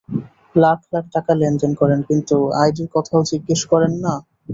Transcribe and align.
লাখ 0.55 0.79
লাখ 0.93 1.05
টাকা 1.15 1.31
লেনদেন 1.41 1.71
করেন, 1.81 1.99
কিন্তু 2.09 2.35
আইডির 2.61 2.89
কথাও 2.95 3.21
জিজ্ঞেস 3.31 3.61
করেন 3.71 3.93
না? 4.05 4.13